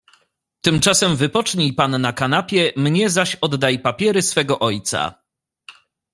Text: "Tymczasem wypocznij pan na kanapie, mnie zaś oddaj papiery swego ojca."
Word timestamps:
"Tymczasem 0.65 1.11
wypocznij 1.15 1.73
pan 1.73 2.01
na 2.01 2.13
kanapie, 2.13 2.73
mnie 2.75 3.09
zaś 3.09 3.35
oddaj 3.35 3.79
papiery 3.79 4.21
swego 4.21 4.59
ojca." 4.59 5.23